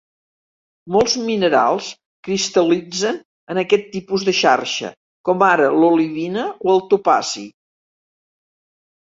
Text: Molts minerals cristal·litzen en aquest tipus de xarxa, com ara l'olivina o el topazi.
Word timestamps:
Molts 0.93 1.17
minerals 1.25 1.89
cristal·litzen 2.27 3.19
en 3.55 3.59
aquest 3.65 3.85
tipus 3.97 4.25
de 4.31 4.35
xarxa, 4.39 4.91
com 5.31 5.45
ara 5.51 5.69
l'olivina 5.77 6.49
o 6.65 6.75
el 6.75 6.83
topazi. 6.97 7.47